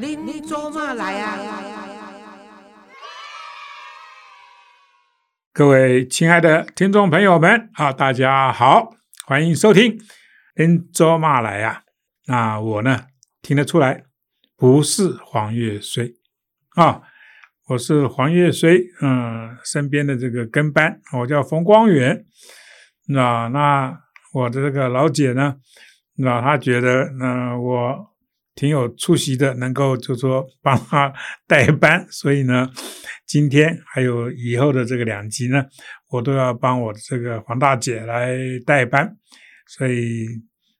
[0.00, 1.36] 您做嘛来呀？
[5.52, 8.94] 各位亲爱的听众朋友们啊，大家好，
[9.26, 9.98] 欢迎收听
[10.54, 11.82] 《您做嘛来呀》。
[12.26, 13.06] 那我呢，
[13.42, 14.04] 听得出来，
[14.56, 16.14] 不是黄月水
[16.76, 17.02] 啊，
[17.66, 22.24] 我是黄月水，嗯，身边的这个跟班，我叫冯光远。
[23.08, 23.98] 那那
[24.32, 25.56] 我的这个老姐呢，
[26.18, 28.14] 那她觉得，那我
[28.58, 31.12] 挺有出息的，能够就说帮她
[31.46, 32.68] 代班，所以呢，
[33.24, 35.64] 今天还有以后的这个两集呢，
[36.08, 38.36] 我都要帮我这个黄大姐来
[38.66, 39.16] 代班，
[39.68, 40.26] 所以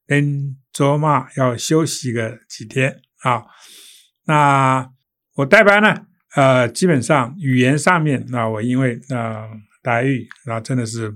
[0.04, 3.45] 跟周末要休息个几天啊。
[4.24, 4.90] 那
[5.37, 5.95] 我代班呢，
[6.34, 9.48] 呃，基本上语言上面，那我因为呃
[9.84, 11.15] 台语，那真的是。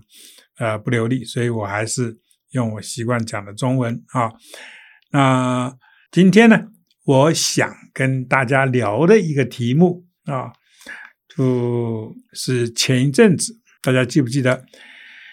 [0.58, 2.16] 呃，不流利，所以我还是
[2.50, 4.30] 用我习惯讲的中文啊。
[5.10, 5.72] 那
[6.12, 6.66] 今天呢，
[7.06, 10.52] 我想跟大家聊的一个题目啊，
[11.34, 14.62] 就是前一阵子大家记不记得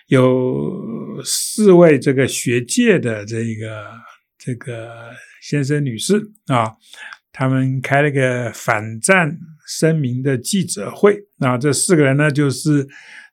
[0.08, 3.92] 有四位这个学界的这个
[4.38, 6.72] 这个先生女士啊，
[7.34, 11.58] 他们开了个反战声明的记者会啊。
[11.58, 12.88] 这四个人呢，就是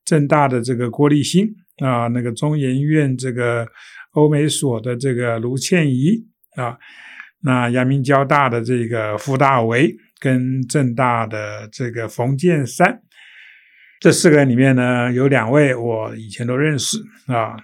[0.04, 1.54] 正大的这个郭立新。
[1.76, 3.68] 啊，那个中研院这个
[4.14, 6.76] 欧美所的这个卢倩怡啊，
[7.42, 13.02] 那阳明交大的这个傅大为跟正大的这个冯建山，
[14.00, 17.56] 这四个人里面呢，有两位我以前都认识啊，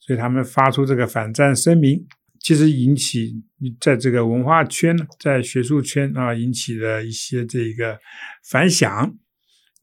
[0.00, 2.04] 所以他们发出这个反战声明，
[2.40, 3.34] 其实引起
[3.80, 7.98] 在这个文化圈、在学术圈啊，引起了一些这个
[8.50, 9.14] 反响。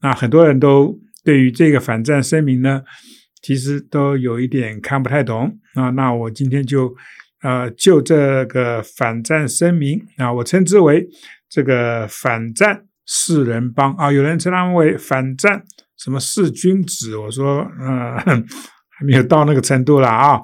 [0.02, 2.82] 那很多人都对于这个反战声明呢。
[3.40, 6.92] 其实都有一点看不太懂啊，那我今天就
[7.42, 11.06] 呃就这个反战声明啊，我称之为
[11.48, 15.62] 这个反战四人帮啊，有人称他们为反战
[15.96, 18.16] 什么四君子，我说嗯
[18.90, 20.40] 还没有到那个程度了啊，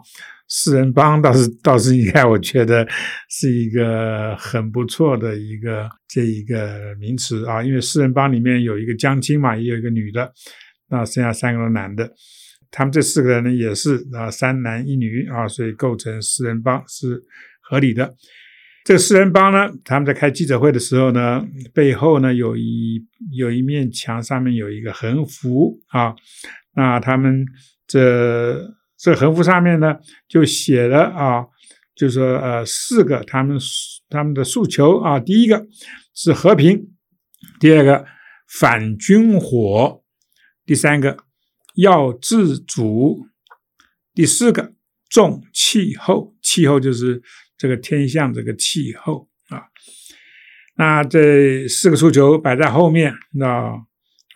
[0.49, 2.87] 四人帮倒是倒是应该我觉得
[3.29, 10.33] 是一个很不错的一个这一个名词啊，因为四人帮里面有一个江青嘛，也有一个女的，
[10.89, 12.09] 那剩下三个都男的。
[12.77, 17.23] 他们这四个人呢，也是啊，三男一女啊，所以构成四人帮是
[17.61, 18.17] 合理的。
[18.83, 26.17] 这四人帮呢，他们在开记者会的时候呢，背后呢有一有一面墙，上面有一个横幅啊。
[26.75, 27.47] 那他们
[27.87, 28.61] 这
[28.99, 29.95] 这横幅上面呢，
[30.27, 31.47] 就写了啊，
[31.95, 33.57] 就说呃四个他们
[34.09, 35.65] 他们的诉求啊，第一个
[36.13, 36.89] 是和平，
[37.61, 38.05] 第二个
[38.49, 40.03] 反军火，
[40.67, 41.24] 第三个。
[41.75, 43.27] 要自主，
[44.15, 44.73] 第四个
[45.09, 47.23] 重气候，气候就是
[47.57, 49.65] 这个天象这个气候啊。
[50.77, 53.73] 那这四个诉求摆在后面，那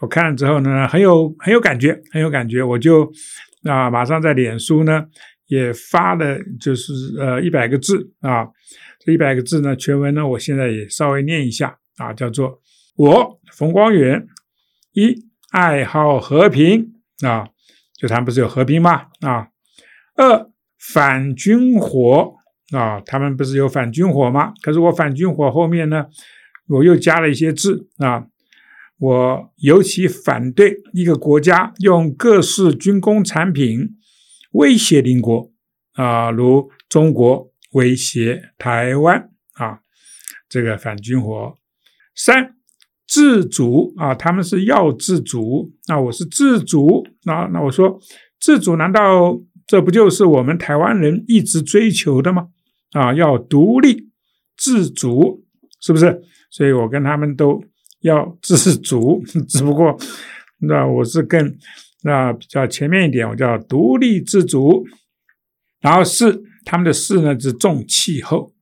[0.00, 3.10] 我看了之后呢，很有很有感觉，很有感觉，我就
[3.64, 5.04] 啊马上在脸书呢
[5.46, 8.46] 也发了，就是呃一百个字啊，
[8.98, 12.60] 这一百个字呢全文呢，我现在也稍微念一下啊，叫做
[12.96, 14.26] 我冯光远
[14.92, 16.97] 一爱好和平。
[17.26, 17.48] 啊，
[17.96, 19.06] 就他们不是有和平吗？
[19.20, 19.48] 啊，
[20.14, 22.34] 二反军火
[22.72, 24.52] 啊，他们不是有反军火吗？
[24.62, 26.06] 可是我反军火后面呢，
[26.68, 28.26] 我又加了一些字啊，
[28.98, 33.96] 我尤其反对一个国家用各式军工产品
[34.52, 35.50] 威胁邻国
[35.94, 39.80] 啊，如中国威胁台湾啊，
[40.48, 41.58] 这个反军火。
[42.14, 42.57] 三。
[43.08, 47.98] 自主啊，他们是要自主，那我是自主，那那我说
[48.38, 52.48] 自主，难道这不就是我们台湾人一直追求的吗？
[52.92, 54.10] 啊，要独立
[54.58, 55.42] 自主，
[55.80, 56.20] 是不是？
[56.50, 57.64] 所以我跟他们都
[58.02, 59.98] 要自主， 只不过
[60.60, 61.56] 那我是更
[62.02, 64.84] 那比较前面一点，我叫独立自主。
[65.80, 68.52] 然后是他们的事呢是重气候，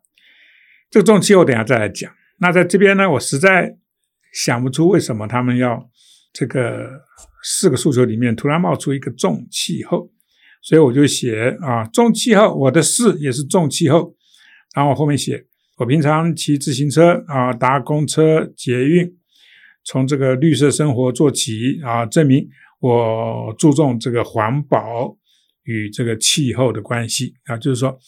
[0.88, 2.12] 这个重气候等下再来讲。
[2.38, 3.76] 那在这边呢，我实在。
[4.36, 5.88] 想不出为什么他们要
[6.30, 6.90] 这个
[7.42, 10.10] 四个诉求里面突然冒出一个重气候，
[10.60, 14.14] 所以我就写啊重气候，我的事也是重气候。
[14.74, 15.42] 然后我后面写，
[15.78, 19.10] 我平常骑自行车啊，搭公车、捷运，
[19.84, 22.46] 从这个绿色生活做起啊，证明
[22.80, 25.16] 我注重这个环保
[25.62, 27.56] 与这个气候的关系啊。
[27.56, 27.98] 就是说，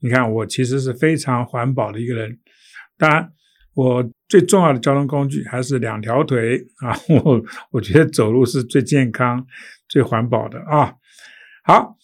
[0.00, 2.38] 你看我其实是非常环保的一个人，
[2.98, 3.32] 当然。
[3.74, 6.94] 我最重要的交通工具还是两条腿啊！
[7.24, 9.46] 我我觉得走路是最健康、
[9.88, 10.92] 最环保的啊。
[11.64, 11.96] 好，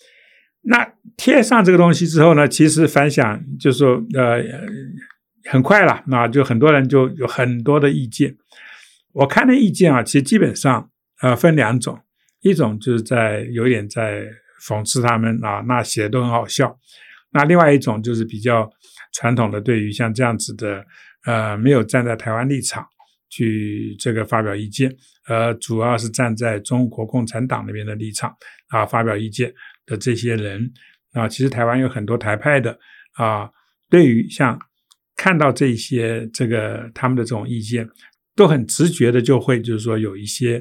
[0.63, 4.43] 那贴上这个东西之后呢，其实反响就是说，呃，
[5.51, 8.37] 很快了，那就很多人就有很多的意见。
[9.13, 12.01] 我看的意见啊，其实基本上呃分两种，
[12.41, 14.25] 一种就是在有点在
[14.67, 16.79] 讽刺他们啊，那写的都很好笑。
[17.33, 18.71] 那另外一种就是比较
[19.13, 20.85] 传统的，对于像这样子的
[21.25, 22.87] 呃没有站在台湾立场
[23.31, 24.95] 去这个发表意见，
[25.29, 28.35] 呃主要是站在中国共产党那边的立场
[28.69, 29.53] 啊发表意见
[29.87, 30.71] 的这些人
[31.13, 32.79] 啊，其实台湾有很多台派的
[33.15, 33.49] 啊，
[33.91, 34.59] 对于像。
[35.17, 37.89] 看到这些这个他们的这种意见，
[38.35, 40.61] 都很直觉的就会就是说有一些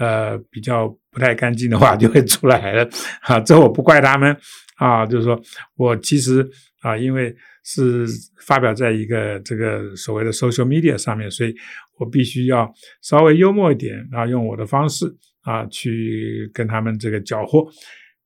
[0.00, 2.88] 呃比较不太干净的话就会出来了
[3.22, 4.36] 啊，这我不怪他们
[4.78, 5.40] 啊，就是说
[5.76, 6.44] 我其实
[6.84, 7.34] 啊因为
[7.64, 8.06] 是
[8.46, 11.52] 发表在一个这个所谓的 social media 上面，所以
[11.98, 12.72] 我必须要
[13.02, 15.06] 稍微幽默一点，然后用我的方式
[15.42, 17.66] 啊去跟他们这个搅和。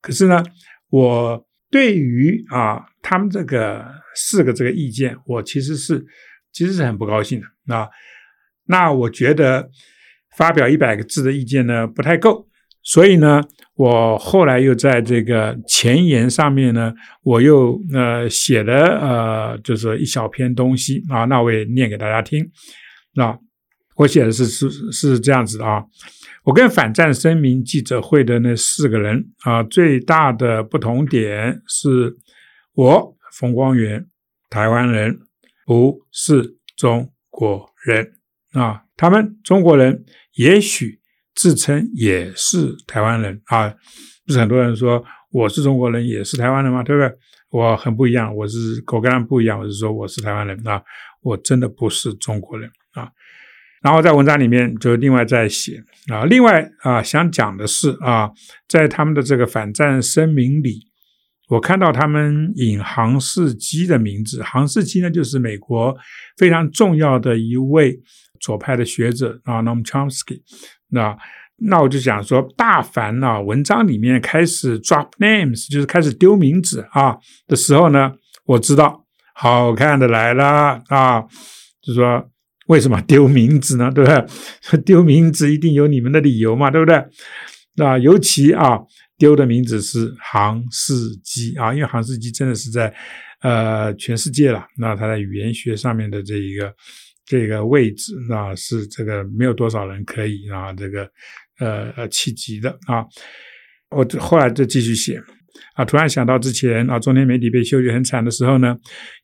[0.02, 0.42] 可是呢，
[0.90, 2.84] 我对于啊。
[3.00, 6.04] 他们这个四个这个意见，我其实是
[6.52, 7.88] 其实是很不高兴的啊。
[8.66, 9.70] 那我觉得
[10.36, 12.47] 发表一百个字的意见呢不太够，
[12.88, 13.42] 所以呢，
[13.74, 22.50] 我后来又在这个前言上面呢，我又呃写了呃就是一小篇东西啊，那我也念给大家听。
[23.12, 23.38] 那
[23.96, 25.84] 我写的是是是这样子的啊，
[26.44, 32.16] 我跟反战声明记者会的那四个人啊，最大的不同点是。
[32.78, 34.06] 我冯光远，
[34.48, 35.18] 台湾人，
[35.66, 38.12] 不是中国人
[38.52, 38.82] 啊。
[38.96, 41.00] 他们中国人也许
[41.38, 43.72] 自称也是台湾人啊。
[44.26, 46.82] 不是很多人说我是中国人，也是台湾人吗？
[46.82, 47.10] 对不对？
[47.50, 50.82] 我很不一样，我是我跟他们不一样，我是说我是台湾人啊。
[51.22, 53.08] 我真的不是中国人啊。
[53.80, 55.82] 然后在文章里面就另外再写
[56.12, 56.24] 啊。
[56.24, 58.28] 另外啊，想讲的是啊，
[58.68, 60.88] 在他们的这个反战声明里。
[61.48, 65.96] 我看到他们引杭世基的名字，杭世基呢就是美国
[66.36, 67.98] 非常重要的一位
[68.38, 70.42] 左派的学者啊，Noam Chomsky。
[70.90, 71.16] 那
[71.56, 78.12] 那我就想说，大凡呢文章里面开始 drop names，就是开始丢名字啊的时候呢，
[78.44, 79.04] 我知道
[79.34, 81.20] 好看的来了啊，
[81.82, 82.28] 就说
[82.66, 83.90] 为什么丢名字呢？
[83.92, 84.80] 对不对？
[84.84, 87.04] 丢名字一定有你们的理由嘛，对不对？
[87.76, 88.80] 那尤其啊。
[89.18, 90.94] 丢的名字是杭世
[91.24, 92.94] 基啊，因为杭世基真的是在
[93.40, 96.72] 呃全世界了，那他在语言学上面的这一个
[97.28, 101.08] 这个位置，那是这个没有多少人可以啊这个
[101.60, 103.04] 呃呃企及的啊。
[103.90, 105.22] 我后来就继续写
[105.74, 108.74] 啊，突然想到之前啊，中天媒体被修理很惨的时候呢，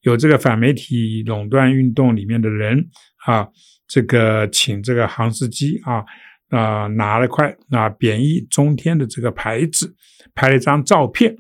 [0.03, 2.79] 有这个反媒体垄断运动里面的人
[3.25, 3.49] 啊，
[3.89, 6.05] 这个请这个杭世基啊。
[6.51, 9.93] 啊，拿了块啊贬义中天的这个牌子，
[10.37, 11.35] 拍了一张照片。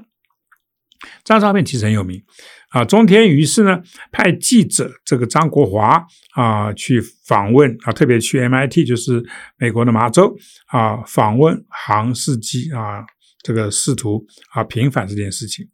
[1.23, 2.21] 这张照片其实很有名
[2.75, 2.85] 啊。
[2.85, 3.81] 中天于是呢
[4.13, 6.05] 派记者这个张国华
[6.35, 9.23] 啊去访问啊，特别去 MIT，就是
[9.57, 10.37] 美国的麻州
[10.67, 13.05] 啊，访问杭世基啊，
[13.43, 15.65] 这个试图啊平反这件事情。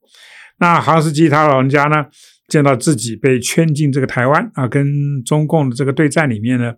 [0.58, 2.05] 那杭世基他老人家呢，
[2.49, 4.87] 见到自己被圈进这个台湾啊，跟
[5.25, 6.75] 中共的这个对战里面呢。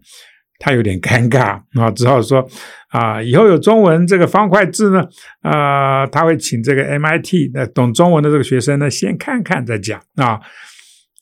[0.64, 2.49] 他有点尴尬 啊，只好说
[2.91, 5.05] 啊，以后有中文这个方块字呢，
[5.41, 10.41] 啊，他会请这个 MIT 的懂中文的这个学生呢，先看看再讲啊。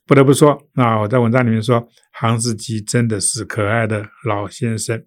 [0.07, 5.03] 不得不说啊，我在文章里面说，杭世基真的是可爱的老先生。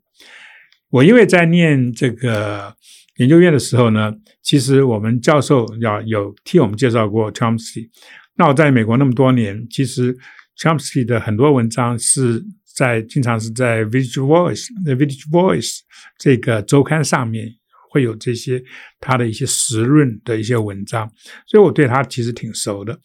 [0.90, 2.74] 我因为在念这个
[3.18, 7.90] 研究院的时候呢，其实我们教授要有替我们介绍过 Chomsky。
[8.38, 10.18] 那我在美国那么多年，其实
[10.58, 12.44] Chomsky 的很多文章是。
[12.76, 15.78] 在经常是在《Village Voice》《The Village Voice》
[16.18, 17.48] 这个周刊上面
[17.92, 18.62] 会有这些
[19.00, 21.10] 他的一些时论的一些文章，
[21.48, 23.00] 所以我对他其实挺熟的。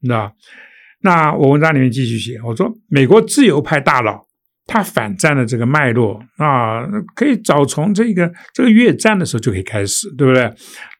[0.00, 0.30] 那
[1.00, 4.26] 那我文章里面继续写，我说美国自由派大佬。
[4.66, 10.50] 他反战的这个脉络啊，可以早从这个这个越战的时候就可以开始，对不对？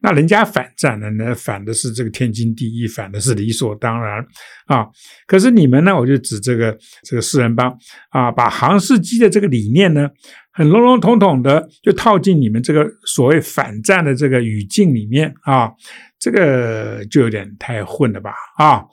[0.01, 4.23] 那人家反战呢，那反的是这个天经地义，反的是理所当然
[4.67, 4.85] 啊。
[5.25, 7.75] 可是你们呢，我就指这个这个四人帮
[8.09, 10.07] 啊，把杭世基的这个理念呢，
[10.53, 15.71] 很笼笼统统的就套进你们这个所谓反战的这个语境里面啊，
[16.19, 18.83] 这个就有点太混了吧啊？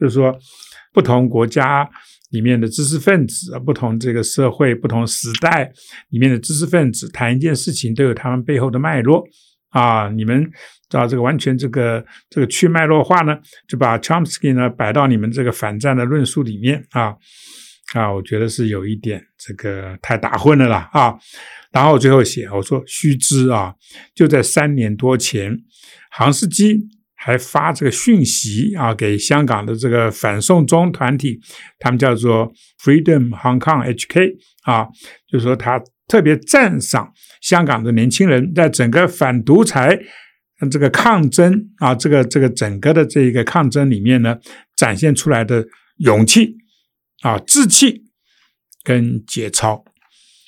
[0.00, 0.36] 就是说
[0.92, 1.88] 不同国家。
[2.36, 5.72] 里面的知识分子啊，不同这个社会、不同时代
[6.10, 9.24] 里面的知识分子谈一件事情，都有他们背后的脉络
[9.70, 10.10] 啊。
[10.10, 10.44] 你们
[10.90, 17.14] 知道这个完全这个这个去脉络化呢，就把 Chomsky 呢摆到你们这个反战的论述里面啊
[17.94, 21.14] 啊，我觉得是有一点这个太打混了啦啊。
[21.72, 23.74] 然后最后写我说须知啊，
[24.14, 25.58] 就在三年多前，
[26.10, 26.86] 杭世基。
[27.26, 31.40] 还发这个讯息啊给香港的这个反送中团体，
[31.80, 34.86] 他们叫做 Freedom Hong Kong HK 啊，
[35.28, 39.98] 就是说他特别赞赏香港的年轻人在整个反独裁
[40.70, 44.38] 这个抗争啊，这个这个整个的这一个抗争里面呢，
[44.76, 45.66] 展现出来的
[45.96, 46.54] 勇气
[47.22, 48.04] 啊、志气
[48.84, 49.84] 跟节操。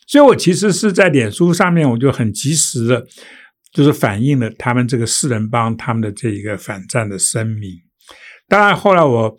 [0.06, 3.04] 所以我其实是在脸书上面，我就很及时的，
[3.72, 7.72] 就是反映了他们这个四人帮他们的这一个反战的声明。
[8.48, 9.37] 当然，后来我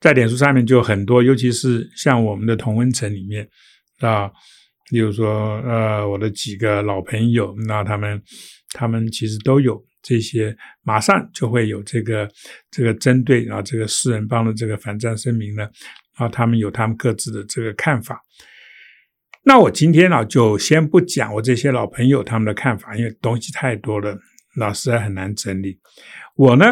[0.00, 3.48] 在脸书上面就很多，尤其是像我们的同温层里面
[4.00, 4.30] 啊，
[4.90, 8.22] 例如说呃我的几个老朋友，那他们
[8.72, 12.28] 他们其实都有这些，马上就会有这个
[12.70, 15.68] 这个针对啊这个四人帮的这个反战声明呢，
[16.14, 18.20] 啊他们有他们各自的这个看法。
[19.44, 24.16] 那我今天呢，就先不讲我这些老朋友他们的看法，因为东西太多了，
[24.56, 25.80] 老师很难整理。
[26.36, 26.64] 我呢，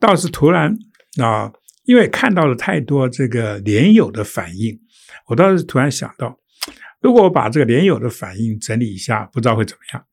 [0.00, 0.74] 倒是突然
[1.20, 1.52] 啊，
[1.84, 4.80] 因为看到了太多这个连友的反应，
[5.28, 6.38] 我倒是突然想到，
[7.02, 10.04] 如果我把这个连友的反应整理一下，不知道会怎么样。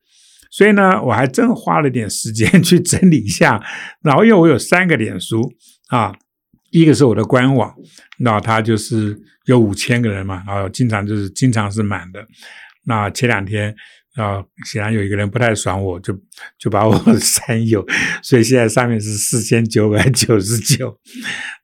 [0.51, 3.63] 所以呢，我还真花了点时间 去整理一下。
[4.03, 5.41] 然后，因为我有三个脸书
[5.87, 6.13] 啊。
[6.71, 7.73] 一个是我的官网，
[8.19, 12.25] 那它就是有五千个人嘛，然后经常就是经常是满的。
[12.85, 13.75] 那前两天
[14.15, 16.17] 啊，显然有一个人不太爽我，就
[16.57, 17.85] 就把我删有，
[18.23, 20.97] 所以现在上面是四千九百九十九。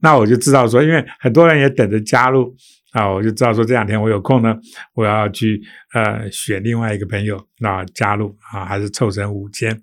[0.01, 2.55] 那我就知道说，因为很多人也等着加入
[2.91, 4.55] 啊，我就知道说这两天我有空呢，
[4.93, 5.61] 我要去
[5.93, 9.81] 呃选另外一个朋友那加入啊，还是凑成五千。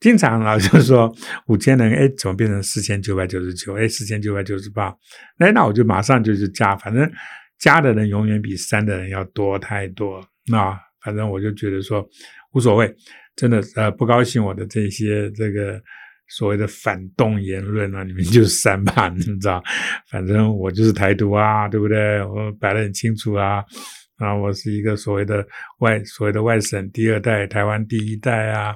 [0.00, 1.14] 经常啊，就是说
[1.46, 3.76] 五千人，哎，怎么变成四千九百九十九？
[3.76, 4.88] 哎，四千九百九十八，
[5.36, 7.08] 哎，那我就马上就去加，反正
[7.58, 10.26] 加的人永远比删的人要多太多。
[10.46, 12.02] 那反正我就觉得说
[12.54, 12.90] 无所谓，
[13.36, 15.78] 真的呃不高兴我的这些这个
[16.28, 19.62] 所谓的反动言论啊，你们就删吧，你知道？
[20.10, 22.24] 反正我就是台独啊，对不对？
[22.24, 23.62] 我摆得很清楚啊，
[24.16, 25.46] 啊，我是一个所谓的
[25.80, 28.74] 外所谓的外省第二代，台湾第一代啊。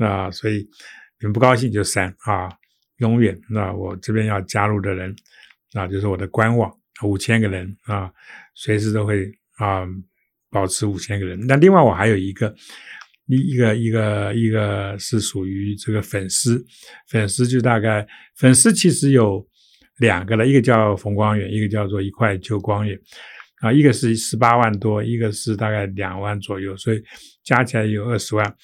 [0.00, 0.66] 啊，所以
[1.20, 2.48] 你们不高兴就删啊，
[2.96, 5.14] 永远那我这边要加入的人
[5.74, 6.70] 啊，就是我的官网
[7.04, 8.10] 五千个人啊，
[8.54, 9.86] 随时都会啊
[10.50, 11.38] 保持五千个人。
[11.46, 12.54] 那另外我还有一个
[13.26, 16.64] 一一个一个一个是属于这个粉丝，
[17.08, 19.46] 粉丝就大概粉丝其实有
[19.98, 22.98] 两个了，一个叫冯光远，一个叫做一块秋光远
[23.60, 27.02] 啊，一个是十八万多，一个是大概两万左右，所以
[27.44, 28.56] 加起来有二十万。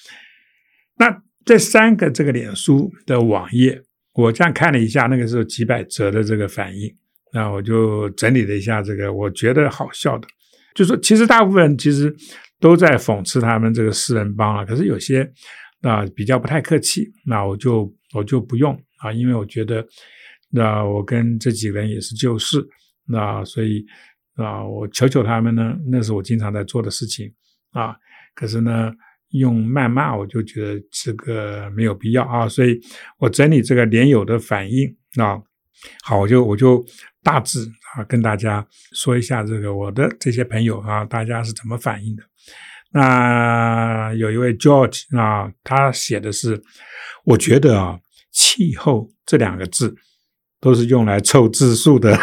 [0.97, 3.81] 那这三个这个脸书的网页，
[4.13, 6.93] 我这样看了一下，那个时候几百折的这个反应，
[7.31, 10.27] 那我就整理了一下这个，我觉得好笑的，
[10.75, 12.13] 就说其实大部分其实
[12.59, 15.31] 都在讽刺他们这个四人帮啊，可是有些
[15.83, 19.87] 啊比较不太客气，那我就我就不用啊，因为我觉得
[20.51, 22.61] 那我跟这几个人也是旧事，
[23.07, 23.85] 那所以
[24.35, 27.33] 啊我求求他们呢，那是我经常在做的事情
[27.71, 27.95] 啊，
[28.35, 28.91] 可是呢。
[29.31, 32.79] 用谩骂，我就觉得这个没有必要啊，所以
[33.17, 34.87] 我整理这个连友的反应
[35.21, 35.41] 啊，
[36.03, 36.85] 好，我就我就
[37.23, 37.59] 大致
[37.95, 42.23] 啊跟大家说一下这个我的这些朋友啊，大家是怎么反应的。
[42.91, 46.61] 那有一位 George 啊，他写的是，
[47.25, 47.99] 我觉得啊，
[48.31, 49.95] 气候这两个字。
[50.59, 52.17] 都是用来凑字数的，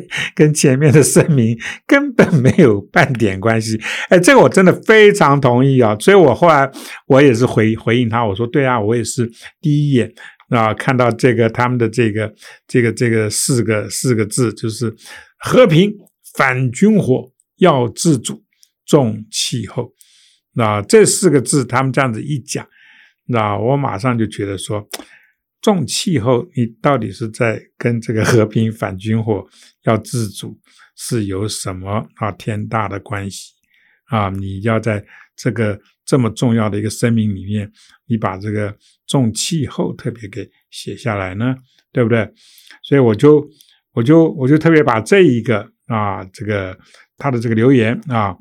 [0.34, 3.80] 跟前面的声明根本没有半点关系。
[4.08, 5.96] 哎，这个我真的非常同意啊！
[6.00, 6.70] 所以我后来
[7.06, 9.30] 我也是回回应他，我说：“对啊，我也是
[9.60, 10.12] 第一眼
[10.48, 12.32] 啊看到这个他们的这个
[12.66, 14.94] 这个这个四个四个字，就是
[15.38, 15.92] 和平、
[16.36, 18.42] 反军火、要自主、
[18.86, 19.92] 重气候。
[20.54, 22.66] 那这四个字，他们这样子一讲，
[23.26, 24.86] 那我马上就觉得说。”
[25.62, 29.46] 重气候，你到底是在跟这个和平反军火
[29.84, 30.58] 要自主
[30.96, 33.52] 是有什么啊天大的关系
[34.06, 34.28] 啊？
[34.28, 35.02] 你要在
[35.36, 37.70] 这个这么重要的一个声明里面，
[38.06, 38.76] 你把这个
[39.06, 41.54] 重气候特别给写下来呢，
[41.92, 42.28] 对不对？
[42.82, 43.48] 所以我就
[43.92, 46.76] 我就我就特别把这一个啊这个
[47.16, 48.36] 他的这个留言啊，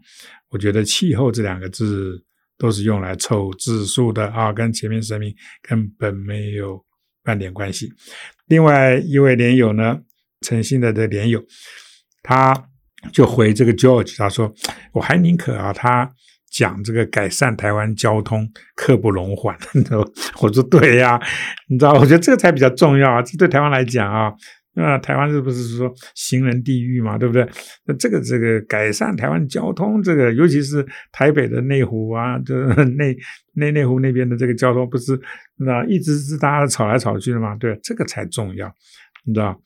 [0.49, 2.19] 我觉得气候这两个字
[2.57, 6.83] 都是用来凑字数的啊，跟前面声明根本没有。
[7.23, 7.91] 半点关系。
[8.47, 9.99] 另外一位连友呢，
[10.41, 11.43] 诚信的的连友，
[12.21, 12.53] 他
[13.13, 14.53] 就回这个 George，他说
[14.93, 16.11] ：“我还宁可啊，他
[16.49, 19.57] 讲这个改善台湾交通，刻不容缓。”
[20.41, 21.19] 我说：“对呀，
[21.69, 23.21] 你知道，我觉得这个才比较重要啊。
[23.21, 24.31] 这对台湾来讲啊，
[24.73, 27.17] 那台湾是不是说行人地狱嘛？
[27.17, 27.45] 对不对？
[27.85, 32.55] 那这个这个改善台湾交通，这个尤其是台北的内湖啊，这
[32.95, 33.15] 内
[33.55, 35.19] 内内湖那边的这个交通，不是
[35.57, 37.53] 那一直是大家吵来吵去的嘛？
[37.55, 38.73] 对，这个才重要，
[39.25, 39.61] 你知道？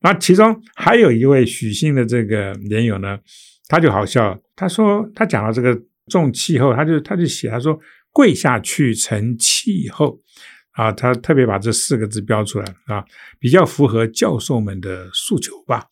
[0.00, 3.16] 那其中还有一位许姓的这个连友呢，
[3.68, 7.78] 他就好笑，他说他讲到这个重气候，他就他就写他说
[8.10, 10.18] 跪下去成气候。
[10.72, 13.04] 啊，他特别把这四个字标出来啊，
[13.38, 15.86] 比较符合教授们的诉求吧。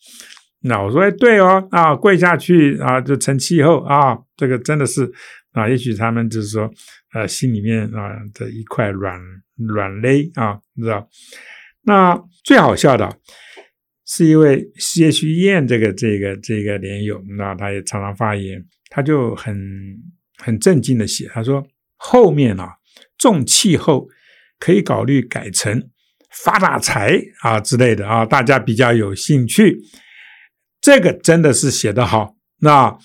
[0.62, 5.10] 那我说，哎，对哦，啊，跪下去啊，就成气候啊，这个真的是
[5.52, 6.70] 啊，也许他们就是说，
[7.12, 9.20] 呃，心里面啊的一块软
[9.56, 11.08] 软肋啊，你知道？
[11.82, 13.18] 那最好笑的
[14.06, 19.54] 是一位谢虚燕，这个这个这个连友，那他也常常发言，他就很
[20.38, 22.76] 很震惊的写，他说后面啊，
[23.18, 24.08] 重气候。
[24.60, 25.82] 可以考虑改成
[26.44, 29.80] 发大财啊之类的啊，大家比较有兴趣。
[30.80, 32.96] 这个真的是写得好，那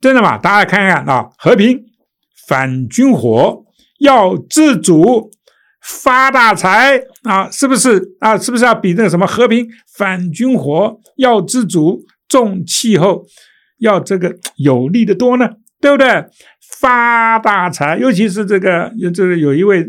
[0.00, 0.38] 真的吗？
[0.38, 1.82] 大家看看啊，和平
[2.46, 3.64] 反军火
[3.98, 5.30] 要自主
[5.82, 8.38] 发大财啊，是不是啊？
[8.38, 13.24] 是不是要比那个什么和平反军火要自主重气候
[13.78, 15.48] 要这个有利的多呢？
[15.80, 16.24] 对不对？
[16.78, 19.84] 发大财，尤其是这个有这个有一位。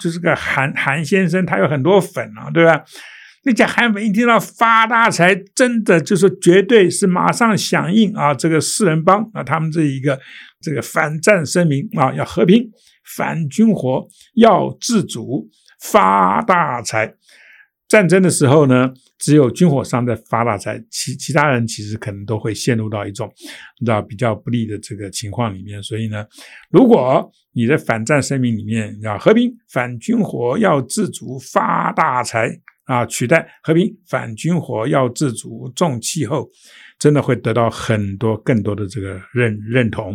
[0.00, 2.84] 就是个韩韩先生，他有很多粉啊，对吧？
[3.44, 8.34] 那家韩粉一听到发大财，真的就是绝对是马上响应啊！
[8.34, 10.18] 这个四人帮啊，他们这一个
[10.60, 12.68] 这个反战声明啊，要和平，
[13.16, 15.48] 反军火，要自主，
[15.80, 17.14] 发大财。
[17.88, 23.32] 战争的时候呢，只有军火商在发大财，其其他人其实可能都会陷入到一种，
[23.80, 25.82] 你知道比较不利的这个情况里面。
[25.82, 26.26] 所以呢，
[26.70, 36.46] 如果你的反战声明里面要和平反军火要自主发大财啊，取代和平反军火要自主重气候，
[36.98, 40.14] 真的会得到很多更多的这个认认同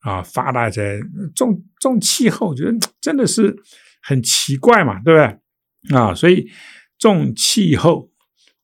[0.00, 0.98] 啊，发大财
[1.36, 3.56] 重重气候，觉得真的是
[4.02, 6.12] 很奇怪嘛，对不对啊？
[6.12, 6.44] 所以。
[6.98, 8.10] 重气候，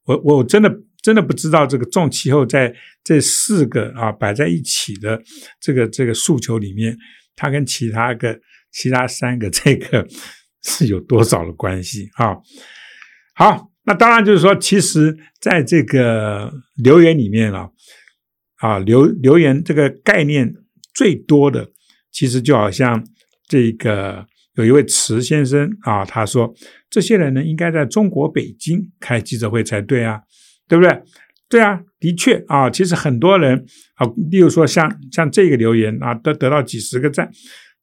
[0.05, 5.23] 我我真的真的不知道这个重气候在这四个啊摆在一起的
[5.61, 6.97] 这个这个诉求里面，
[7.37, 8.39] 它跟其他个
[8.73, 10.07] 其他三个 这个
[10.63, 12.37] 是有多少的关系啊？
[13.35, 17.69] 好，那当然就是说，其实在这个留言里面啊
[18.57, 20.55] 啊留留言这个概念
[20.95, 21.71] 最多的，
[22.11, 23.07] 其实就好像
[23.47, 24.27] 这个。
[24.55, 26.55] 有一位池先生啊，他说
[26.91, 30.21] ：“这些人呢，应该在中国北京开记者会才对啊，
[30.69, 31.03] 对不对？
[31.49, 37.31] 对啊，的确啊，其实很多人啊，例如说像像这个留言啊，都得到几十个赞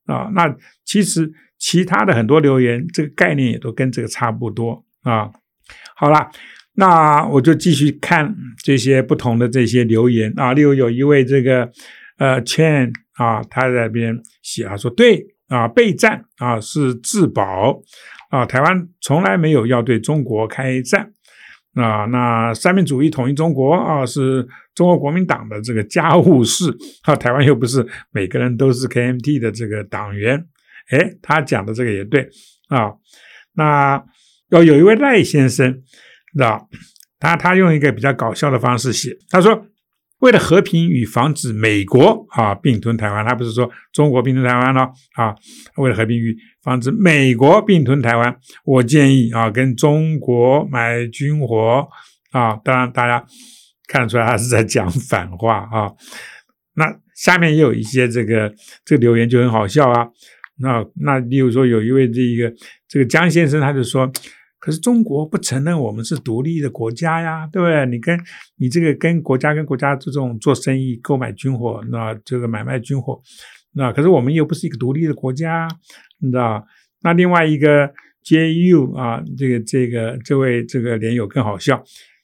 [0.05, 0.29] 啊。
[0.35, 0.55] 那
[0.85, 5.29] 其实其他的很多留言，这个概念也都跟这个差不多啊。
[5.95, 6.29] 好了，
[6.73, 10.53] 那我就继续看这些不同的这些留言啊。
[10.53, 11.71] 例如有一位这个
[12.17, 17.81] 呃 Chen 啊，他在那边写啊，说对。”啊，备战啊是自保
[18.29, 21.11] 啊，台湾从来没有要对中国开战
[21.73, 22.05] 啊。
[22.05, 26.71] 那三民主义统一中国啊，是中国国民党的这个家务事
[27.03, 27.15] 啊。
[27.15, 30.45] 台湾又不是每个人都是 KMT 的这个党员。
[30.91, 32.29] 哎，他讲的这个也对
[32.69, 32.93] 啊。
[33.53, 34.03] 那
[34.49, 35.81] 要有一位赖先生，
[36.35, 36.61] 那
[37.19, 39.65] 他他用一个比较搞笑的方式写，他说。
[40.19, 44.81] 为了和平与防止美国啊并吞台湾，他不是说中国并吞台湾了
[45.15, 45.33] 啊？
[45.77, 51.87] 为了和平与防止美国并吞台湾，我建议啊跟中国买军火
[52.31, 52.55] 啊。
[52.63, 53.25] 当然，大家
[53.87, 55.91] 看得出来他是在讲反话啊。
[56.75, 58.53] 那下面也有一些这个
[58.83, 60.07] 这个留言就很好笑啊。
[60.57, 62.53] 那那例如说有一位这一个
[62.87, 64.11] 这个江先生，他就说。
[64.59, 67.85] 可是中国不承认我们是独立的国家呀，对不对？
[67.85, 68.19] 你跟
[68.57, 73.21] 你这个跟国家跟国家这种做生意、购买军火，那这个买卖军火，
[73.73, 75.67] 那可是我们又不是一个独立的国家，
[76.19, 76.65] 你知道？
[77.01, 77.89] 那另外一个
[78.25, 81.83] JU 啊，这个这个这位这个连友更好笑，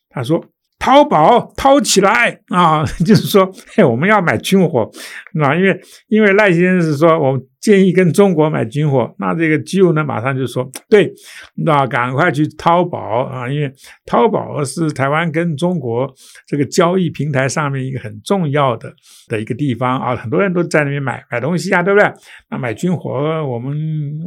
[0.10, 0.46] 他说。
[0.86, 2.86] 淘宝掏起来啊！
[3.04, 4.88] 就是说，嘿，我们要买军火，
[5.34, 11.12] 那因为因为赖先生是说，我建议跟中国买军火，那这个基友呢，马上就说， 对，
[11.56, 13.50] 那赶快去淘宝啊！
[13.50, 13.72] 因为
[14.06, 16.08] 淘宝是台湾跟中国
[16.46, 18.94] 这个交易平台上面一个很重要的
[19.28, 22.08] 的一个地方啊，很多人都在那边买买东西啊，对不对？
[22.52, 23.12] 那买军火，
[23.44, 23.76] 我们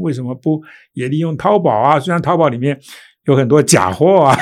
[0.00, 0.60] 为什么不
[0.94, 2.00] 也利用淘宝啊？
[2.00, 2.76] 虽然淘宝里面
[3.26, 4.36] 有很多假货啊。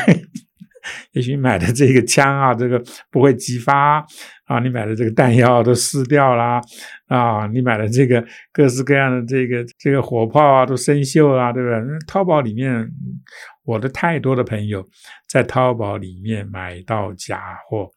[1.13, 4.05] 也许你买的这个枪啊，这个不会激发
[4.45, 6.61] 啊，你买的这个弹药都撕掉啦，
[7.09, 11.81] 啊，你买的这个各式各样的这个这个火炮啊都生锈啦，对不对？
[12.07, 12.89] 淘宝里面
[13.65, 14.87] 我的太多的朋友
[15.29, 17.91] 在淘宝里面买到假货。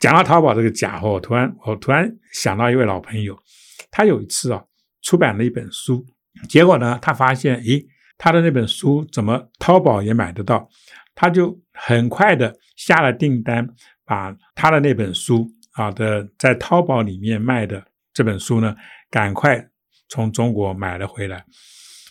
[0.00, 3.36] 讲到淘宝这个假货，突然我突然想到一位老朋友，
[3.90, 4.62] 他有一次啊
[5.02, 6.06] 出版了一本书，
[6.48, 7.84] 结果呢他发现，咦，
[8.16, 10.68] 他的那本书怎么淘宝也买得到？
[11.20, 13.66] 他就很快的下了订单，
[14.04, 17.82] 把他的那本书啊的在淘宝里面卖的
[18.14, 18.76] 这本书呢，
[19.10, 19.68] 赶快
[20.08, 21.44] 从中国买了回来，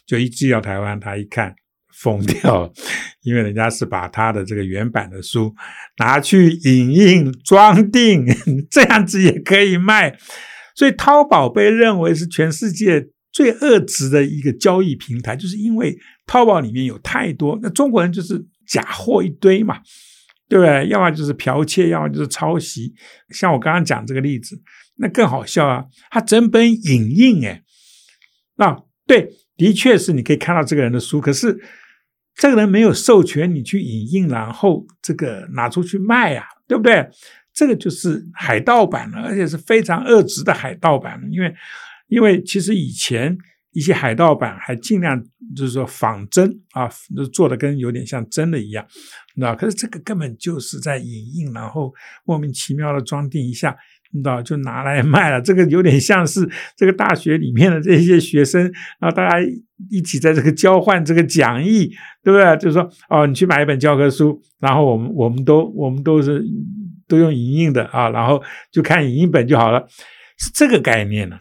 [0.06, 1.56] 就一寄到台湾，他一看。
[2.00, 2.72] 疯掉，
[3.24, 5.52] 因为人家是把他的这个原版的书
[5.98, 8.24] 拿去影印装订，
[8.70, 10.16] 这样子也可以卖。
[10.76, 19.80] 所以淘宝被认为是全世界最恶质的一个交易平台，就是因为淘宝里面有太多那中国人就是假货一堆嘛，
[20.50, 20.88] 对不对？
[20.90, 22.94] 要么就是剽窃，要么就是抄袭。
[23.30, 24.62] 像我刚刚讲这个例子，
[24.98, 25.86] 那更好笑啊！
[26.12, 27.64] 他整本影印，哎，
[28.58, 31.58] 啊，对，的确是你可以看到这个人的书，可是。
[32.40, 37.04] 这个人没有授权你去影印，然后这个拿出去卖啊，对不对？
[37.52, 41.20] 这个就是海盗版了，而且是非常恶质的海盗版。
[41.32, 41.52] 因为，
[42.10, 43.36] 因为其实以前
[43.78, 45.24] 一些海盗版还尽量
[45.56, 46.90] 就是说仿真啊，
[47.32, 48.84] 做的跟有点像真的一样，
[49.36, 51.94] 那可是这个根本就是在影印，然后
[52.26, 53.78] 莫名其妙的装订一下。
[54.14, 55.42] 你知道，就拿来卖了。
[55.42, 58.64] 这个有点像是这个大学里面的这些学生，
[59.02, 59.38] 然后大家
[59.92, 61.92] 一起在这个交换这个讲义，
[62.24, 62.56] 对不对？
[62.56, 66.42] 就是说，哦，你去买一本教科书，然后我们我们都我们都是
[67.06, 69.86] 都用影印的啊，然后就看影印本就好了，
[70.40, 71.38] 是这个概念呢。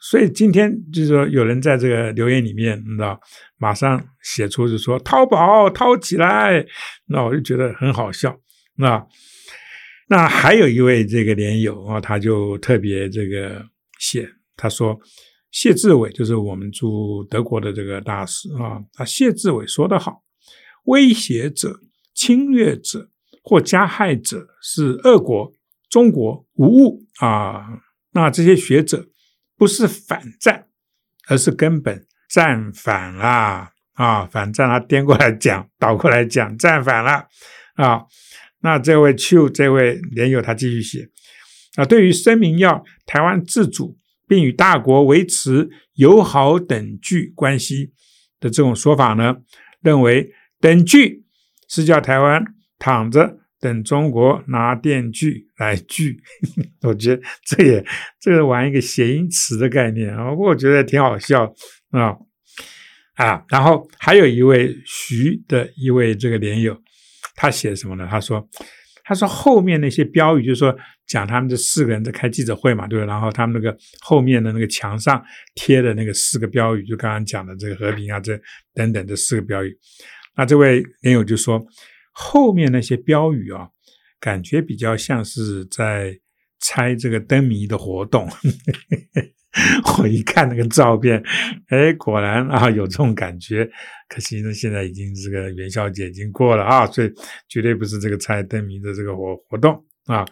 [0.00, 3.20] 所以今天就是说，有人在这个留言里面，你知道，
[3.58, 6.64] 马上写出就说淘宝淘起来，
[7.06, 8.40] 那我就觉得很好笑，
[8.76, 9.06] 那。
[10.12, 13.64] 那还有一位这个连友啊，他就特别这个
[14.00, 14.98] 写，他说
[15.52, 20.24] 谢志伟就是我们驻德国的这个大使啊，他谢志伟说得好，
[20.86, 21.78] 威胁者、
[22.12, 23.08] 侵略者
[23.44, 25.52] 或加害者是俄国、
[25.88, 27.64] 中国无误啊。
[28.10, 29.06] 那这些学者
[29.60, 30.68] 不是反战，
[31.28, 37.28] 而是根本战反啦啊，反战他颠过来讲，倒过来讲，战反了
[37.74, 38.06] 啊。
[38.62, 41.10] 那这位 Q 这位连友他继续写
[41.74, 47.92] 啊，对于声明要台湾自主并与大国维持友好等距关系
[48.40, 49.36] 的这种说法呢，
[49.82, 51.26] 认为等距
[51.68, 52.42] 是叫台湾
[52.78, 56.20] 躺着等中国拿电锯来锯。
[56.82, 57.84] 我觉得这也
[58.20, 61.44] 这个玩一个谐音词的概念啊，我觉得挺好笑
[61.90, 62.16] 啊
[63.14, 63.44] 啊。
[63.48, 66.76] 然后还有一位徐的一位这个连友。
[67.36, 68.06] 他写什么呢？
[68.10, 68.46] 他说
[69.02, 73.06] ：“他说后面那些标语，就是说讲他们这四个人在开记者会嘛，对吧？
[73.06, 78.38] 然后他们那个后面的那个墙上贴的那个四个标语，就刚刚讲的这个和平啊，这
[78.74, 79.74] 等等这四个标语。
[80.36, 81.64] 那这位连友就说，
[82.22, 83.68] 后面那些标语啊，
[84.20, 86.20] 感觉比较像是在
[86.58, 88.28] 猜这个灯谜的活动。
[89.98, 91.20] ”我一看那个照片，
[91.68, 93.68] 哎，果然啊有这种感觉。
[94.08, 97.12] 可惜呢，现在已经这个元宵节已经过了啊，所以
[97.48, 100.24] 绝对不是这个猜灯谜的这个活活动啊。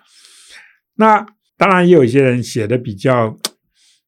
[0.94, 3.37] 那当然也有一些人写的比较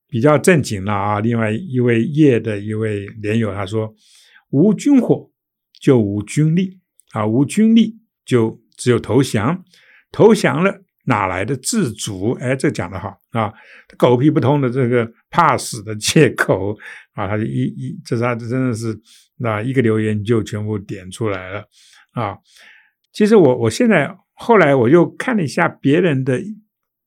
[0.07, 1.19] 比较正经了啊。
[1.19, 3.93] 另外一位叶的一位连友他说
[4.51, 5.29] ：“无军火
[5.81, 6.79] 就无军力
[7.13, 9.65] 啊，无军力就只有投降，
[10.11, 12.33] 投降了。”哪来的自主？
[12.41, 13.53] 哎，这讲的好啊！
[13.97, 16.77] 狗屁不通的这个怕死的借口
[17.15, 17.27] 啊！
[17.27, 18.97] 他就一一，这是他真的是
[19.39, 21.65] 那一个留言就全部点出来了
[22.13, 22.37] 啊！
[23.13, 26.41] 其实我我现在后来我又看了一下别人的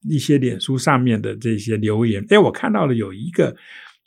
[0.02, 3.56] 一些脸书上面的这些留言，哎，我看到了有一个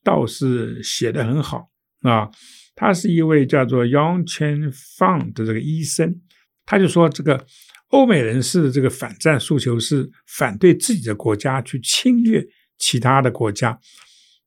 [0.04, 1.70] 倒是写的很好
[2.02, 2.28] 啊！
[2.76, 6.20] 他是一位叫做 Yang Chen Fang 的这个医生，
[6.64, 7.44] 他就说这个。
[7.90, 12.44] 欧美人士的这个反战诉求是反对自己的国家去侵略
[12.76, 13.78] 其他的国家，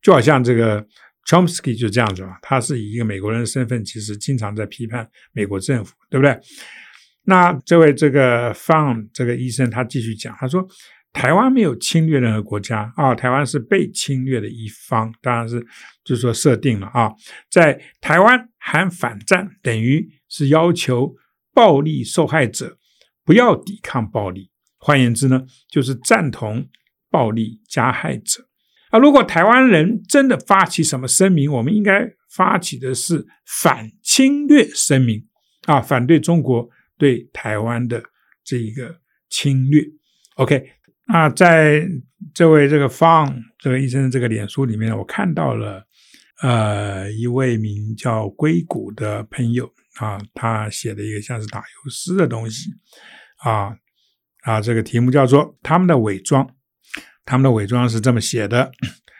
[0.02, 0.86] 就好像这个
[1.26, 6.38] Chomsky 就这样子嘛，他是以一个美国人的身份，其实经常在批判美国政府，对不对？
[7.24, 10.68] 那这位这个 Fang 这个医生他继续讲，他说
[11.13, 15.60] 台湾没有侵略任何国家啊，台湾是被侵略的一方，当然是
[16.04, 17.12] 就是说设定了啊，
[17.50, 21.15] 在台湾喊反战等于是要求
[21.54, 22.78] 暴力受害者。
[23.26, 26.67] 不要抵抗暴力，换言之呢，就是赞同
[27.12, 28.48] 暴力加害者。
[28.89, 35.24] 啊，如果台湾人真的发起什么声明，我们应该发起的是反侵略声明
[35.67, 36.67] 啊，反对中国
[36.98, 38.02] 对台湾的
[38.43, 39.84] 这一个侵略。
[40.38, 40.67] OK，
[41.12, 41.88] 那在
[42.36, 45.84] 这位这个方这个医生的这个脸书里面，我看到了
[46.43, 49.67] 呃一位名叫硅谷的朋友
[49.98, 52.69] 啊，他写的一个像是打油诗的东西
[53.43, 53.76] 啊
[54.43, 56.48] 啊，这个题目叫做“他们的伪装”。
[57.26, 58.72] 他们的伪装是这么写的：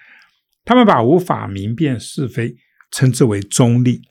[0.64, 2.56] 他们把无法明辨是非
[2.92, 4.02] 称之为中立，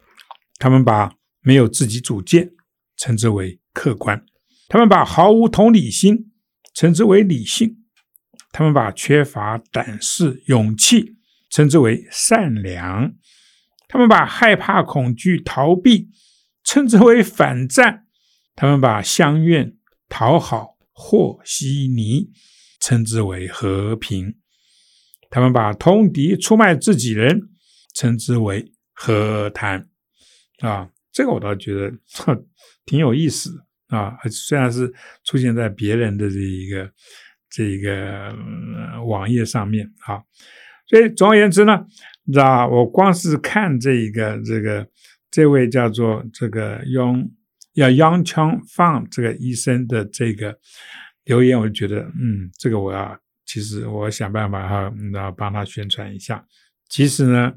[0.58, 1.12] 他们把
[1.42, 2.50] 没有自己主见
[2.96, 4.24] 称之为客观，
[4.68, 6.32] 他们把毫无同理心
[6.78, 7.76] 称之为理性，
[8.52, 11.16] 他们把缺乏胆识、勇气
[11.50, 13.16] 称之为善良。
[13.88, 16.08] 他们把害怕、恐惧、逃避
[16.62, 18.04] 称之为反战；
[18.54, 19.76] 他们把相怨、
[20.08, 22.30] 讨好、和稀泥
[22.78, 24.36] 称之为和平；
[25.30, 27.40] 他们把通敌、出卖自己人
[27.92, 29.88] 称之为和谈。
[30.60, 31.92] 啊，这个我倒觉得
[32.86, 34.16] 挺有意思啊！
[34.30, 34.92] 虽然是
[35.24, 36.90] 出现在别人的这一个
[37.50, 38.34] 这一个
[39.06, 40.22] 网页上面啊，
[40.86, 41.84] 所以总而言之呢。
[42.30, 44.86] 你知道我光是看这一个这个
[45.30, 47.26] 这位叫做这个用
[47.72, 50.54] 要央枪放这个医生的这个
[51.24, 56.44] 留言，我就觉得，嗯，这个我要其实我想办法哈，然后帮他宣传一下。
[56.90, 57.50] 其实呢，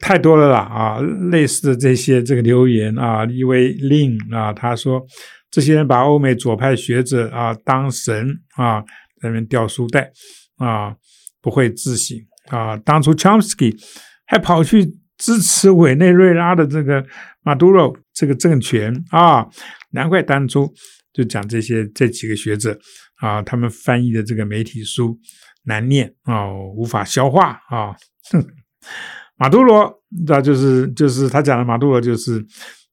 [0.00, 0.98] 太多了啦啊，
[1.30, 5.06] 类似的这些这个留言啊，一位令啊，他说
[5.50, 8.80] 这些人把欧美左派学者啊当神啊，
[9.20, 10.10] 在那边掉书袋
[10.56, 10.94] 啊，
[11.40, 12.16] 不会自省。
[12.48, 13.76] 啊，当初 Chomsky
[14.24, 14.86] 还跑去
[15.18, 17.04] 支持委内瑞拉的这个
[17.42, 19.44] 马杜罗这个政权啊，
[19.90, 20.72] 难怪当初
[21.12, 22.78] 就讲这些这几个学者
[23.16, 25.18] 啊，他们翻译的这个媒体书
[25.64, 27.96] 难念啊，无法消化啊。
[29.36, 29.92] 马杜罗，
[30.26, 32.40] 那就是就是他讲的马杜罗，就是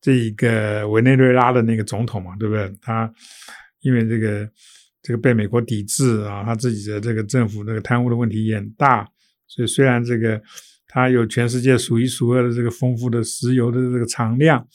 [0.04, 2.70] 这一个委内瑞拉的那个总统嘛，对不对？
[2.82, 3.10] 他
[3.80, 4.50] 因为这个
[5.02, 9.08] 这个被美国抵制啊，他自己的这个政府这个贪污的问题也很大。
[9.48, 10.42] 所以虽然这个
[10.88, 14.68] 他有全世界数一数二的这个丰富的石油的这个藏量，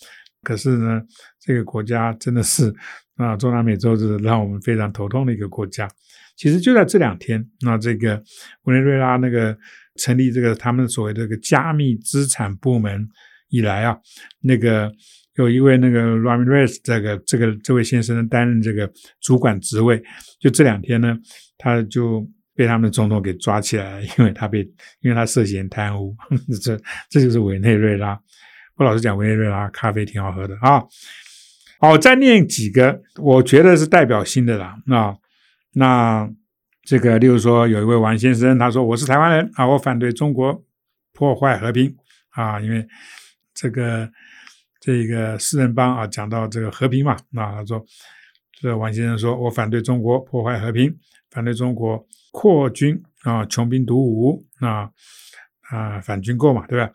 [0.42, 1.02] 可是呢，
[1.38, 2.74] 这个国家真的是
[3.16, 5.86] 啊，中南美洲是让我们非常头痛的一个国家。
[6.36, 8.16] 其实就在这两天，那这个
[8.62, 9.54] 委内瑞拉那个
[9.96, 13.08] 成立这个他们所谓这个加密资产部门
[13.48, 13.98] 以来啊，
[14.42, 14.92] 那个
[15.38, 20.03] 有一位那个 Ramirez 这个这个这位先生担任这个主管职位，
[20.38, 21.16] 就这两天呢，
[21.57, 22.29] 他就。
[22.59, 24.68] 被他们的总统给抓起来了，因为他被，
[25.01, 26.12] 因为他涉嫌贪污，
[26.61, 26.77] 这
[27.09, 28.18] 这就是委内瑞拉。
[28.74, 30.83] 我老实讲，委内瑞拉咖啡挺好喝的啊。
[31.79, 34.74] 好，再念几个，我觉得是代表性的啦。
[34.88, 35.14] 啊，
[35.74, 36.29] 那
[36.83, 40.64] 这个，例如说，有一位王先生，他说：“我是台湾人啊，我反对中国
[41.12, 41.94] 破坏和平
[42.31, 42.85] 啊，因为
[43.55, 44.11] 这个
[44.80, 47.84] 这个四人帮啊，讲到这个和平嘛，那他说，
[48.60, 50.94] 这王先生说我反对中国破坏和平，
[51.30, 54.88] 反对中国。”扩军啊，穷兵黩武啊
[55.70, 56.92] 啊，反军购嘛，对吧？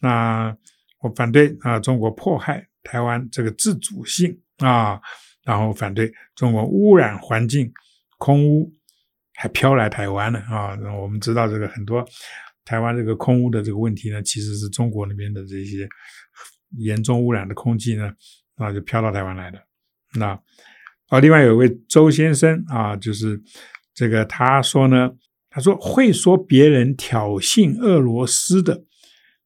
[0.00, 0.54] 那
[1.00, 5.00] 我反对啊，中国迫害台湾这个自主性啊，
[5.44, 7.72] 然后反对中国污染环境，
[8.18, 8.70] 空污
[9.36, 10.76] 还飘来台湾了啊！
[11.00, 12.04] 我们知道这个很多
[12.64, 15.88] 台湾这个空污的这个问题呢，其实是中国那边的这些
[16.76, 18.12] 严重污染的空气呢，
[18.56, 19.58] 啊，就飘到台湾来的。
[20.16, 20.38] 那
[21.08, 23.40] 啊，另外有一位周先生啊，就是。
[23.96, 25.08] 这个他说呢，
[25.48, 28.82] 他说会说别人挑衅俄罗斯的，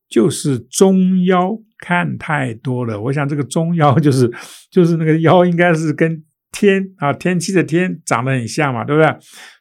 [0.09, 2.99] 就是中妖看太多了。
[2.99, 4.33] 我想这个中妖就是
[4.71, 9.11] 就是那个妖，应该是跟天啊天气的天长得很像嘛，对不对？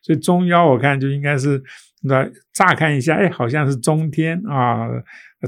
[0.02, 1.62] 所以中腰我看就应该是
[2.04, 4.88] 那乍看一下，哎，好像是中天啊。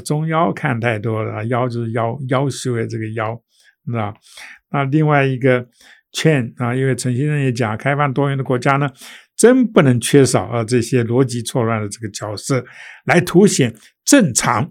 [0.05, 3.39] 中腰看太多了，腰就是腰腰修的这个妖，
[3.85, 4.13] 那
[4.71, 5.67] 那另外一个
[6.11, 8.89] 劝啊，因为陈先生也讲，开放多元的国家呢。
[9.35, 10.65] 真不能缺少啊！
[10.65, 12.61] 这些逻辑错乱的这个角色，
[13.05, 13.73] 来凸显
[14.03, 14.69] 正常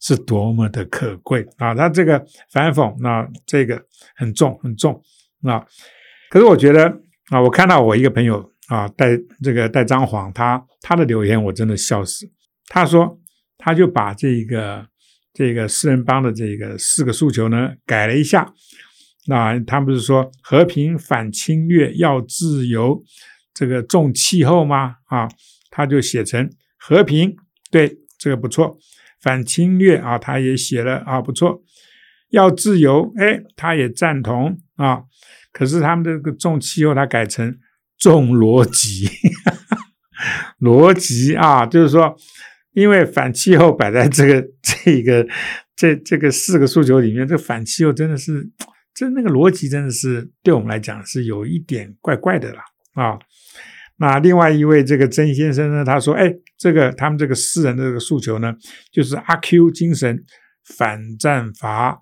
[0.00, 1.74] 是多么的可贵啊！
[1.74, 5.02] 他这个反讽，那这个很重很重
[5.42, 5.66] 啊！
[6.30, 12.30] 可是我觉得啊，我看到我一个朋友啊，带这个带张黄，他他的留言我真的笑死。
[12.68, 13.18] 他说，
[13.58, 14.86] 他就把这个
[15.32, 18.52] 这个四人帮的这个四个诉求呢改了一下。
[19.28, 23.02] 那他不是说和平、反侵略、要自由。
[23.52, 24.96] 这个重气候吗？
[25.06, 25.26] 啊，
[25.70, 27.34] 他就写成和平，
[27.70, 28.76] 对这个不错。
[29.22, 31.62] 反侵略啊，他也写了啊，不错。
[32.28, 35.04] 要自由，哎，他也赞同啊。
[35.56, 37.56] 可是他们这个重气候，他改成
[37.96, 39.08] 重逻辑，
[40.60, 42.14] 逻辑啊，就是说，
[42.74, 45.26] 因为反气候摆在这个 这个
[45.74, 48.46] 这这个四个诉求里面，这反气候真的是，
[48.92, 52.60] 这那个逻辑真的是对我们来讲是有一点怪怪的了
[52.92, 53.18] 啊。
[53.96, 58.54] 那另外一位这个曾先生呢，他说：“哎，这个他们这个私人的这个诉求呢，
[58.92, 60.22] 就是阿 Q 精神
[60.76, 61.98] 反战法。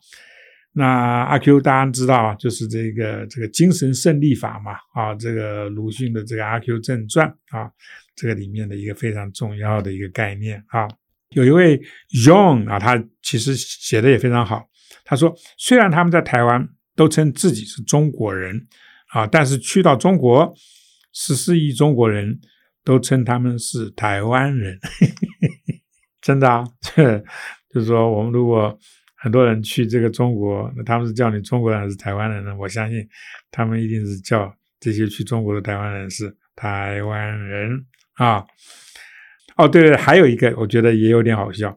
[0.77, 7.71] 那阿 Q 大家知道啊，就是这个这个精神胜利法嘛，啊，这个鲁迅的这个《阿 Q 正传》啊，
[8.17, 10.89] 这个里面的一个非常重要的一个概念啊。
[11.31, 11.81] 有一位
[12.27, 14.69] Young 啊，他其实写的也非常好。
[15.05, 18.67] 他说，虽然他们在台湾都称自己是中国人
[19.13, 20.53] 啊，但是去到中国，
[21.13, 22.41] 十四亿中国人
[22.83, 24.79] 都称他们是台湾人。
[26.21, 27.19] 真的啊，这
[27.73, 28.77] 就是说，我们如果
[29.25, 32.55] 很多人去这个中国，那他们是叫你中国人还是台湾人呢？
[32.59, 33.09] 我相信
[33.51, 38.45] 他们一定是叫这些去中国的台湾人是台湾人啊。
[39.57, 41.75] 哦，对对，还有一个我觉得也有点好笑，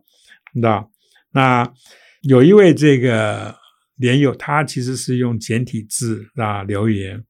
[0.51, 0.91] 你知道？
[1.31, 1.71] 那
[2.23, 3.55] 有一位这个
[3.95, 7.23] 连友，他其实是用简体字啊留言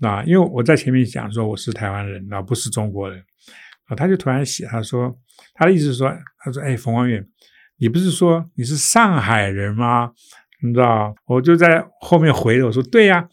[0.00, 3.22] 啊，因为我在前面讲说我是台湾人啊，不是中国人
[3.88, 5.14] 啊，他就突然写他说
[5.52, 7.22] 他的意思是说，他说哎，冯光远。
[7.80, 10.10] 你不是说你是上海人吗？
[10.62, 13.26] 你知道，我就在后面回了，我说对呀，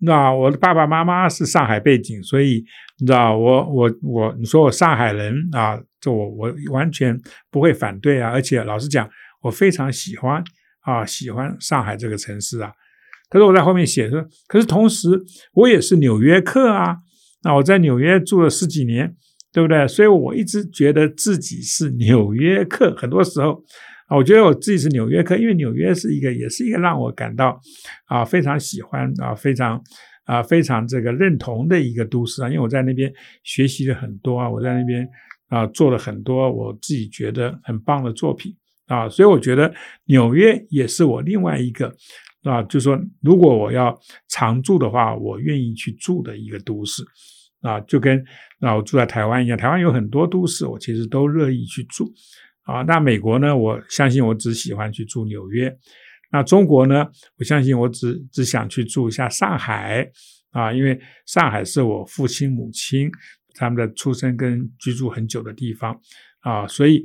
[0.00, 2.64] 那我的爸爸妈妈是上海背景，所以
[2.98, 7.16] 你知道，我我我，你说我上海人啊，这我我完全
[7.52, 9.08] 不会反对啊，而且老实讲，
[9.42, 10.42] 我非常喜欢
[10.80, 12.72] 啊，喜欢上海这个城市啊。
[13.30, 15.08] 可是我在后面写说，可是同时
[15.52, 16.96] 我也是纽约客啊，
[17.44, 19.14] 那我在纽约住了十几年。
[19.54, 19.86] 对不对？
[19.86, 22.92] 所以我一直觉得自己是纽约客。
[22.96, 23.62] 很多时候
[24.08, 27.60] 啊，我觉得我自己是纽约客，因为纽约是一个，也是一个让我感到
[28.06, 29.80] 啊非常喜欢啊非常
[30.24, 32.48] 啊非常这个认同的一个都市啊。
[32.48, 33.12] 因为我在那边
[33.44, 35.08] 学习了很多啊，我在那边
[35.48, 38.52] 啊做了很多我自己觉得很棒的作品
[38.88, 39.72] 啊，所以我觉得
[40.06, 41.94] 纽约也是我另外一个
[42.42, 43.96] 啊，就是说如果我要
[44.28, 47.04] 常住的话，我愿意去住的一个都市。
[47.64, 48.22] 啊，就跟
[48.64, 52.10] 那我住在台湾一样，台湾有很多都市，我其实都乐意去住。
[52.62, 53.54] 啊，那美国呢？
[53.54, 55.70] 我相信我只喜欢去住纽约。
[56.32, 57.06] 那中国呢？
[57.36, 60.10] 我相信我只只想去住一下上海。
[60.50, 63.10] 啊，因为上海是我父亲母亲
[63.54, 66.00] 他们的出生跟居住很久的地方。
[66.40, 67.04] 啊，所以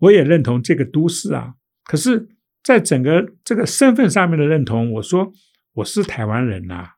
[0.00, 1.54] 我也认同这个都市啊。
[1.84, 2.28] 可是，
[2.62, 5.32] 在整个这个身份上面的认同，我说
[5.72, 6.90] 我是台湾人呐。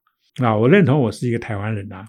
[0.43, 2.05] 啊，我认同我是一个台湾人呐。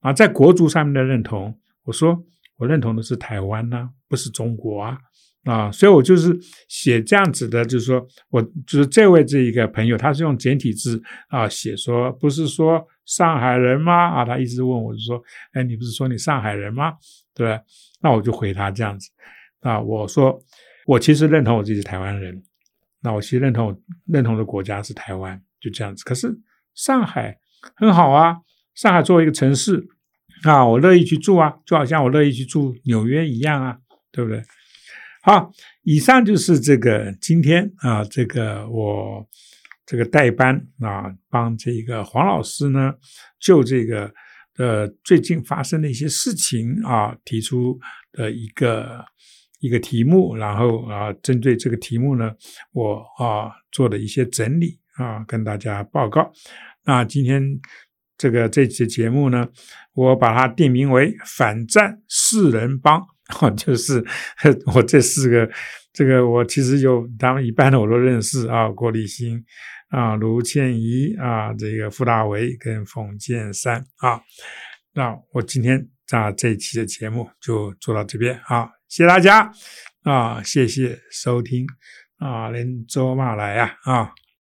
[0.00, 2.24] 啊在国足上面的认同，我说
[2.56, 4.98] 我认同的是台湾呢，不是中国啊，
[5.44, 6.36] 啊，所以我就是
[6.68, 13.92] 写这样子的，就是说我就是这位这一个朋友，他是用简体字啊写说，不是说上海人吗？
[13.92, 16.94] 啊，他一直问我就说，哎，你不是说你上海人吗？
[17.34, 17.60] 对
[18.00, 19.08] 那我就回他这样子
[19.60, 20.40] 啊，我说
[20.86, 22.42] 我其实认同我自己是台湾人，
[23.00, 26.04] 那我其实认同我认同的国家是台湾，就这样子。
[26.04, 26.36] 可是
[26.74, 27.38] 上海
[27.74, 28.38] 很好啊。
[28.78, 29.88] 上海作为一个城市
[30.44, 33.76] 啊，我乐意去住啊，就好像我乐意去住纽约一样啊，
[34.12, 34.40] 对不对？
[35.20, 35.50] 好，
[35.82, 39.26] 以上就是这个今天啊，这个我
[39.84, 42.94] 这个代班啊，帮这个黄老师呢，
[43.40, 44.14] 就这个
[44.58, 47.76] 呃最近发生的一些事情啊，提出
[48.12, 49.04] 的一个
[49.58, 52.32] 一个题目，然后啊，针对这个题目呢，
[52.70, 56.30] 我啊做的一些整理啊，跟大家报告。
[56.84, 57.42] 那今天。
[58.18, 59.48] 这个这期节目呢，
[59.94, 63.00] 我把它定名为“反战四人帮”，
[63.56, 64.04] 就是
[64.74, 65.48] 我这四个，
[65.92, 69.42] 这个我其实有他们一半的我都认识啊，郭立新
[69.90, 74.20] 啊，卢倩怡啊，这个傅大为跟冯建山啊，
[74.94, 79.50] 那我今天啊这一期的节目就做到这边啊，谢谢大家
[80.02, 81.64] 啊，谢谢收听
[82.18, 84.10] 啊，连周骂来呀啊。